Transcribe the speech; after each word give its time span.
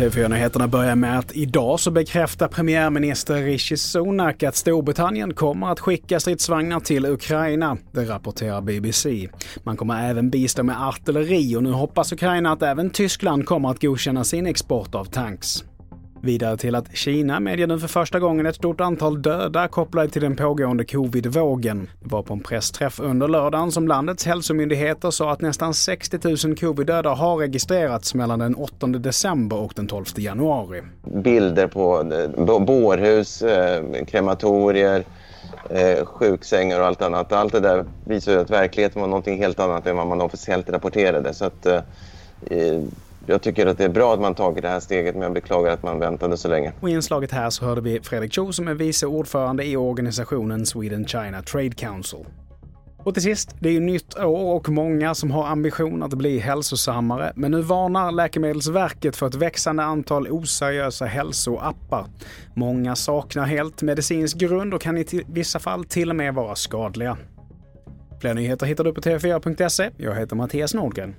TV4-nyheterna 0.00 0.68
börjar 0.68 0.96
med 0.96 1.18
att 1.18 1.32
idag 1.32 1.80
så 1.80 1.90
bekräftar 1.90 2.48
premiärminister 2.48 3.42
Rishi 3.42 3.76
Sunak 3.76 4.42
att 4.42 4.56
Storbritannien 4.56 5.34
kommer 5.34 5.66
att 5.66 5.80
skicka 5.80 6.20
stridsvagnar 6.20 6.80
till 6.80 7.06
Ukraina. 7.06 7.76
Det 7.92 8.04
rapporterar 8.04 8.60
BBC. 8.60 9.28
Man 9.62 9.76
kommer 9.76 10.10
även 10.10 10.30
bistå 10.30 10.62
med 10.62 10.88
artilleri 10.88 11.56
och 11.56 11.62
nu 11.62 11.72
hoppas 11.72 12.12
Ukraina 12.12 12.52
att 12.52 12.62
även 12.62 12.90
Tyskland 12.90 13.46
kommer 13.46 13.70
att 13.70 13.82
godkänna 13.82 14.24
sin 14.24 14.46
export 14.46 14.94
av 14.94 15.04
tanks. 15.04 15.64
Vidare 16.22 16.56
till 16.56 16.74
att 16.74 16.96
Kina 16.96 17.40
medger 17.40 17.66
nu 17.66 17.78
för 17.78 17.88
första 17.88 18.18
gången 18.18 18.46
ett 18.46 18.54
stort 18.54 18.80
antal 18.80 19.22
döda 19.22 19.68
kopplade 19.68 20.08
till 20.08 20.22
den 20.22 20.36
pågående 20.36 20.84
covidvågen. 20.84 21.90
Det 22.00 22.12
var 22.12 22.22
på 22.22 22.32
en 22.32 22.40
pressträff 22.40 23.00
under 23.00 23.28
lördagen 23.28 23.72
som 23.72 23.88
landets 23.88 24.26
hälsomyndigheter 24.26 25.10
sa 25.10 25.32
att 25.32 25.40
nästan 25.40 25.74
60 25.74 26.18
000 26.22 26.56
covid-döda 26.56 27.10
har 27.10 27.36
registrerats 27.36 28.14
mellan 28.14 28.38
den 28.38 28.54
8 28.54 28.86
december 28.86 29.56
och 29.56 29.72
den 29.76 29.86
12 29.86 30.04
januari. 30.16 30.82
Bilder 31.02 31.66
på 31.66 32.12
eh, 32.12 32.60
bårhus, 32.60 33.42
eh, 33.42 34.04
krematorier, 34.04 35.04
eh, 35.70 36.04
sjuksängar 36.04 36.80
och 36.80 36.86
allt 36.86 37.02
annat. 37.02 37.32
Allt 37.32 37.52
det 37.52 37.60
där 37.60 37.84
visar 38.04 38.32
ju 38.32 38.38
att 38.40 38.50
verkligheten 38.50 39.00
var 39.00 39.08
någonting 39.08 39.38
helt 39.38 39.60
annat 39.60 39.86
än 39.86 39.96
vad 39.96 40.06
man 40.06 40.20
officiellt 40.20 40.70
rapporterade. 40.70 41.34
Så 41.34 41.44
att, 41.44 41.66
jag 43.30 43.42
tycker 43.42 43.66
att 43.66 43.78
det 43.78 43.84
är 43.84 43.88
bra 43.88 44.14
att 44.14 44.20
man 44.20 44.34
tagit 44.34 44.62
det 44.62 44.68
här 44.68 44.80
steget 44.80 45.14
men 45.14 45.22
jag 45.22 45.32
beklagar 45.32 45.72
att 45.72 45.82
man 45.82 45.98
väntade 45.98 46.36
så 46.36 46.48
länge. 46.48 46.72
Och 46.80 46.90
i 46.90 46.92
inslaget 46.92 47.32
här 47.32 47.50
så 47.50 47.64
hörde 47.64 47.80
vi 47.80 48.00
Fredrik 48.02 48.32
Cho 48.32 48.52
som 48.52 48.68
är 48.68 48.74
vice 48.74 49.06
ordförande 49.06 49.64
i 49.64 49.76
organisationen 49.76 50.66
Sweden 50.66 51.06
China 51.06 51.42
Trade 51.42 51.70
Council. 51.70 52.26
Och 53.04 53.14
till 53.14 53.22
sist, 53.22 53.56
det 53.60 53.68
är 53.68 53.72
ju 53.72 53.80
nytt 53.80 54.18
år 54.18 54.54
och 54.54 54.68
många 54.68 55.14
som 55.14 55.30
har 55.30 55.46
ambition 55.46 56.02
att 56.02 56.14
bli 56.14 56.38
hälsosammare. 56.38 57.32
Men 57.36 57.50
nu 57.50 57.62
varnar 57.62 58.12
Läkemedelsverket 58.12 59.16
för 59.16 59.26
ett 59.26 59.34
växande 59.34 59.82
antal 59.82 60.28
oseriösa 60.28 61.04
hälsoappar. 61.04 62.06
Många 62.54 62.96
saknar 62.96 63.44
helt 63.44 63.82
medicinsk 63.82 64.36
grund 64.36 64.74
och 64.74 64.80
kan 64.80 64.98
i 64.98 65.24
vissa 65.28 65.58
fall 65.58 65.84
till 65.84 66.10
och 66.10 66.16
med 66.16 66.34
vara 66.34 66.54
skadliga. 66.54 67.16
Fler 68.20 68.34
nyheter 68.34 68.66
hittar 68.66 68.84
du 68.84 68.92
på 68.92 69.00
tv4.se. 69.00 69.90
Jag 69.96 70.14
heter 70.14 70.36
Mattias 70.36 70.74
Nordgren. 70.74 71.14